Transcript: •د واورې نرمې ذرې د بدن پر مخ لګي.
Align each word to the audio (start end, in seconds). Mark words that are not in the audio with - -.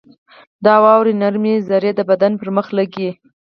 •د 0.63 0.65
واورې 0.83 1.13
نرمې 1.21 1.55
ذرې 1.67 1.91
د 1.95 1.99
بدن 2.09 2.31
پر 2.41 2.49
مخ 2.55 2.67
لګي. 2.77 3.09